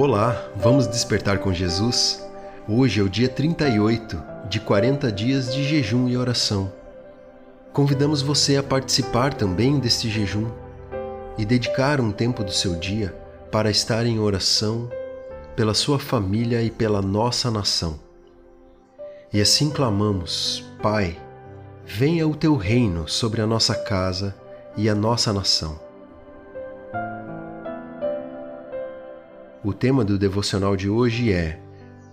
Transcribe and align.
Olá, 0.00 0.48
vamos 0.54 0.86
despertar 0.86 1.38
com 1.40 1.52
Jesus? 1.52 2.24
Hoje 2.68 3.00
é 3.00 3.02
o 3.02 3.08
dia 3.08 3.28
38 3.28 4.22
de 4.48 4.60
40 4.60 5.10
dias 5.10 5.52
de 5.52 5.64
jejum 5.64 6.08
e 6.08 6.16
oração. 6.16 6.72
Convidamos 7.72 8.22
você 8.22 8.56
a 8.56 8.62
participar 8.62 9.34
também 9.34 9.80
deste 9.80 10.08
jejum 10.08 10.52
e 11.36 11.44
dedicar 11.44 12.00
um 12.00 12.12
tempo 12.12 12.44
do 12.44 12.52
seu 12.52 12.76
dia 12.76 13.12
para 13.50 13.72
estar 13.72 14.06
em 14.06 14.20
oração 14.20 14.88
pela 15.56 15.74
sua 15.74 15.98
família 15.98 16.62
e 16.62 16.70
pela 16.70 17.02
nossa 17.02 17.50
nação. 17.50 17.98
E 19.32 19.40
assim 19.40 19.68
clamamos: 19.68 20.64
Pai, 20.80 21.20
venha 21.84 22.24
o 22.28 22.36
teu 22.36 22.54
reino 22.54 23.08
sobre 23.08 23.40
a 23.40 23.48
nossa 23.48 23.74
casa 23.74 24.32
e 24.76 24.88
a 24.88 24.94
nossa 24.94 25.32
nação. 25.32 25.87
O 29.68 29.72
tema 29.74 30.02
do 30.02 30.18
devocional 30.18 30.74
de 30.74 30.88
hoje 30.88 31.30
é 31.30 31.60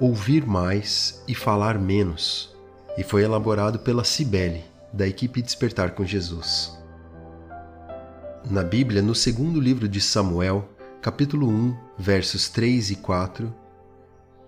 Ouvir 0.00 0.44
mais 0.44 1.22
e 1.28 1.34
falar 1.34 1.78
menos, 1.78 2.52
e 2.98 3.04
foi 3.04 3.22
elaborado 3.22 3.78
pela 3.78 4.02
Cibele, 4.02 4.64
da 4.92 5.06
equipe 5.06 5.40
Despertar 5.40 5.92
com 5.92 6.04
Jesus. 6.04 6.76
Na 8.50 8.64
Bíblia, 8.64 9.00
no 9.00 9.14
segundo 9.14 9.60
livro 9.60 9.88
de 9.88 10.00
Samuel, 10.00 10.68
capítulo 11.00 11.48
1, 11.48 11.76
versos 11.96 12.48
3 12.48 12.90
e 12.90 12.96
4, 12.96 13.54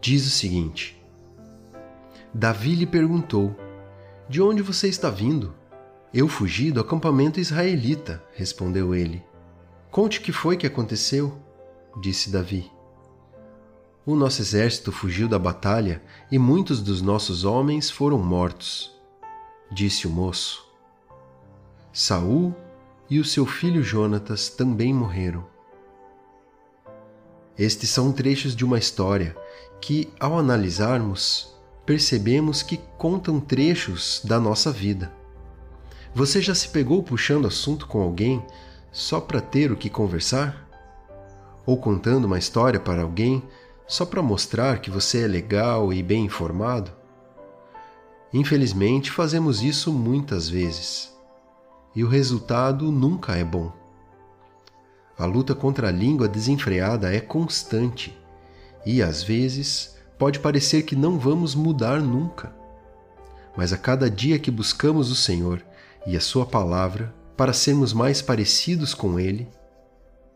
diz 0.01 0.27
o 0.27 0.31
seguinte: 0.31 1.01
Davi 2.35 2.75
lhe 2.75 2.85
perguntou: 2.85 3.55
De 4.29 4.43
onde 4.43 4.61
você 4.61 4.89
está 4.89 5.09
vindo? 5.09 5.55
Eu 6.13 6.27
fugi 6.27 6.73
do 6.73 6.81
acampamento 6.81 7.39
israelita, 7.39 8.21
respondeu 8.35 8.93
ele. 8.93 9.23
Conte 9.89 10.19
o 10.19 10.23
que 10.23 10.33
foi 10.33 10.57
que 10.57 10.67
aconteceu, 10.67 11.39
disse 12.03 12.29
Davi. 12.29 12.69
O 14.09 14.17
nosso 14.17 14.41
exército 14.41 14.91
fugiu 14.91 15.29
da 15.29 15.39
batalha 15.39 16.01
e 16.33 16.39
muitos 16.39 16.81
dos 16.81 17.03
nossos 17.03 17.45
homens 17.45 17.91
foram 17.91 18.17
mortos, 18.17 18.91
disse 19.71 20.07
o 20.07 20.11
moço. 20.11 20.67
Saul 21.93 22.55
e 23.11 23.21
o 23.21 23.25
seu 23.25 23.45
filho 23.45 23.83
Jonatas 23.83 24.49
também 24.49 24.95
morreram. 24.95 25.45
Estes 27.59 27.91
são 27.91 28.11
trechos 28.11 28.57
de 28.57 28.65
uma 28.65 28.79
história 28.79 29.37
que, 29.79 30.11
ao 30.19 30.39
analisarmos, 30.39 31.55
percebemos 31.85 32.63
que 32.63 32.79
contam 32.97 33.39
trechos 33.39 34.23
da 34.25 34.41
nossa 34.41 34.73
vida. 34.73 35.13
Você 36.15 36.41
já 36.41 36.55
se 36.55 36.71
pegou 36.71 37.03
puxando 37.03 37.47
assunto 37.47 37.87
com 37.87 38.01
alguém 38.01 38.43
só 38.91 39.21
para 39.21 39.43
ter 39.43 39.71
o 39.71 39.77
que 39.77 39.91
conversar? 39.91 40.67
Ou 41.67 41.77
contando 41.77 42.25
uma 42.25 42.39
história 42.39 42.81
para 42.81 43.03
alguém 43.03 43.45
só 43.89 44.05
para 44.05 44.23
mostrar 44.23 44.81
que 44.83 44.91
você 44.91 45.25
é 45.25 45.27
legal 45.27 45.91
e 45.95 46.03
bem 46.03 46.27
informado? 46.27 46.93
Infelizmente, 48.35 49.11
fazemos 49.11 49.63
isso 49.63 49.91
muitas 49.91 50.47
vezes. 50.47 51.17
E 51.97 52.05
o 52.05 52.09
resultado 52.09 52.93
nunca 52.93 53.35
é 53.35 53.43
bom. 53.43 53.73
A 55.19 55.25
luta 55.25 55.55
contra 55.55 55.89
a 55.89 55.91
língua 55.91 56.29
desenfreada 56.29 57.13
é 57.13 57.19
constante 57.19 58.17
e, 58.85 59.03
às 59.03 59.23
vezes, 59.23 59.97
pode 60.19 60.39
parecer 60.39 60.83
que 60.83 60.95
não 60.95 61.19
vamos 61.19 61.55
mudar 61.55 62.03
nunca. 62.03 62.55
Mas 63.57 63.73
a 63.73 63.79
cada 63.79 64.11
dia 64.11 64.39
que 64.39 64.51
buscamos 64.51 65.11
o 65.11 65.17
Senhor 65.17 65.65
e 66.07 66.15
a 66.15 66.21
Sua 66.21 66.45
palavra 66.45 67.13
para 67.37 67.55
sermos 67.55 67.95
mais 67.95 68.21
parecidos 68.21 68.93
com 68.93 69.19
Ele, 69.19 69.49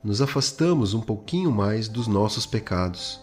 nos 0.03 0.23
afastamos 0.23 0.95
um 0.95 1.01
pouquinho 1.01 1.53
mais 1.53 1.87
dos 1.87 2.09
nossos 2.09 2.47
pecados 2.47 3.21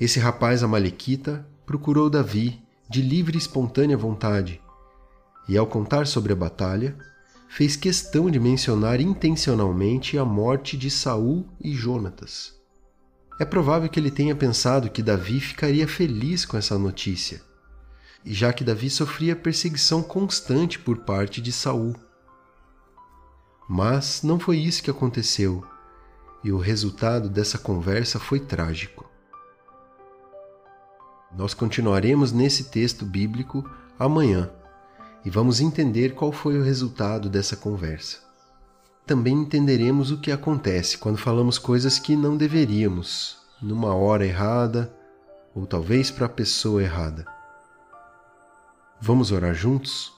esse 0.00 0.18
rapaz 0.18 0.62
amalequita 0.62 1.46
procurou 1.66 2.08
Davi 2.08 2.62
de 2.88 3.02
livre 3.02 3.36
e 3.36 3.38
espontânea 3.38 3.98
vontade, 3.98 4.60
e 5.46 5.58
ao 5.58 5.66
contar 5.66 6.06
sobre 6.06 6.32
a 6.32 6.36
batalha, 6.36 6.96
fez 7.48 7.76
questão 7.76 8.30
de 8.30 8.40
mencionar 8.40 9.00
intencionalmente 9.00 10.16
a 10.16 10.24
morte 10.24 10.76
de 10.76 10.90
Saul 10.90 11.46
e 11.60 11.74
Jonatas. 11.74 12.58
É 13.38 13.44
provável 13.44 13.88
que 13.88 14.00
ele 14.00 14.10
tenha 14.10 14.34
pensado 14.34 14.90
que 14.90 15.02
Davi 15.02 15.38
ficaria 15.38 15.86
feliz 15.86 16.46
com 16.46 16.56
essa 16.56 16.78
notícia, 16.78 17.42
já 18.24 18.52
que 18.52 18.64
Davi 18.64 18.88
sofria 18.88 19.36
perseguição 19.36 20.02
constante 20.02 20.78
por 20.78 20.98
parte 20.98 21.42
de 21.42 21.52
Saul. 21.52 21.94
Mas 23.68 24.22
não 24.22 24.38
foi 24.38 24.56
isso 24.58 24.82
que 24.82 24.90
aconteceu, 24.90 25.64
e 26.42 26.50
o 26.50 26.58
resultado 26.58 27.28
dessa 27.28 27.58
conversa 27.58 28.18
foi 28.18 28.40
trágico. 28.40 29.09
Nós 31.36 31.54
continuaremos 31.54 32.32
nesse 32.32 32.64
texto 32.64 33.04
bíblico 33.04 33.68
amanhã 33.98 34.50
e 35.24 35.30
vamos 35.30 35.60
entender 35.60 36.14
qual 36.14 36.32
foi 36.32 36.58
o 36.58 36.62
resultado 36.62 37.28
dessa 37.28 37.56
conversa. 37.56 38.18
Também 39.06 39.34
entenderemos 39.34 40.10
o 40.10 40.18
que 40.18 40.32
acontece 40.32 40.98
quando 40.98 41.18
falamos 41.18 41.58
coisas 41.58 41.98
que 41.98 42.16
não 42.16 42.36
deveríamos, 42.36 43.38
numa 43.60 43.94
hora 43.94 44.26
errada 44.26 44.92
ou 45.54 45.66
talvez 45.66 46.10
para 46.10 46.26
a 46.26 46.28
pessoa 46.28 46.82
errada. 46.82 47.24
Vamos 49.00 49.30
orar 49.30 49.54
juntos? 49.54 50.12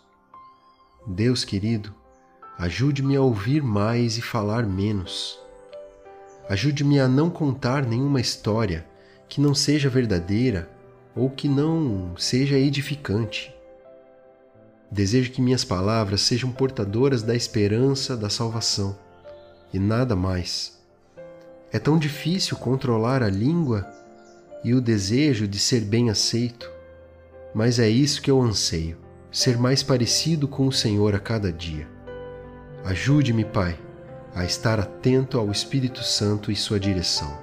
Deus 1.07 1.45
querido, 1.45 1.95
ajude-me 2.59 3.17
a 3.17 3.23
ouvir 3.23 3.63
mais 3.63 4.17
e 4.17 4.23
falar 4.23 4.67
menos. 4.67 5.39
Ajude-me 6.49 7.01
a 7.01 7.09
não 7.09 7.31
contar 7.31 7.85
nenhuma 7.85 8.21
história 8.21 8.87
que 9.29 9.41
não 9.41 9.55
seja 9.55 9.89
verdadeira 9.89 10.71
ou 11.15 11.29
que 11.31 11.49
não 11.49 12.17
seja 12.17 12.59
edificante. 12.59 13.55
Desejo 14.91 15.31
que 15.33 15.41
minhas 15.41 15.65
palavras 15.65 16.21
sejam 16.23 16.51
portadoras 16.51 17.23
da 17.23 17.35
esperança 17.35 18.17
da 18.17 18.29
salvação 18.29 18.97
e 19.73 19.79
nada 19.79 20.15
mais. 20.15 20.79
É 21.73 21.79
tão 21.79 21.99
difícil 21.99 22.57
controlar 22.57 23.23
a 23.23 23.31
língua 23.31 23.91
e 24.63 24.75
o 24.75 24.81
desejo 24.81 25.49
de 25.49 25.59
ser 25.59 25.81
bem 25.81 26.11
aceito, 26.11 26.71
mas 27.55 27.79
é 27.79 27.89
isso 27.89 28.21
que 28.21 28.31
eu 28.31 28.41
anseio: 28.41 28.99
ser 29.31 29.57
mais 29.57 29.83
parecido 29.83 30.47
com 30.47 30.67
o 30.67 30.73
Senhor 30.73 31.15
a 31.15 31.19
cada 31.19 31.51
dia. 31.51 31.89
Ajude-me, 32.85 33.45
Pai, 33.45 33.79
a 34.35 34.45
estar 34.45 34.79
atento 34.79 35.39
ao 35.39 35.51
Espírito 35.51 36.03
Santo 36.03 36.51
e 36.51 36.57
sua 36.57 36.79
direção. 36.79 37.39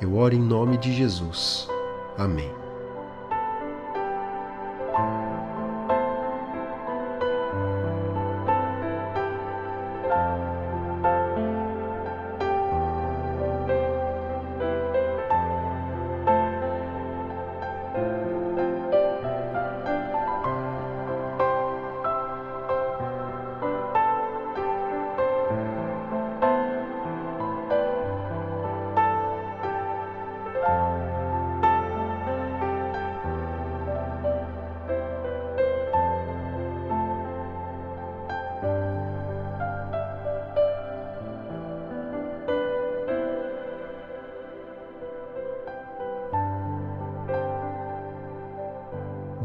Eu 0.00 0.14
oro 0.14 0.34
em 0.34 0.40
nome 0.40 0.76
de 0.76 0.92
Jesus. 0.92 1.68
Amém. 2.16 2.65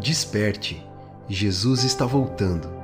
Desperte, 0.01 0.83
Jesus 1.30 1.83
está 1.83 2.07
voltando. 2.07 2.80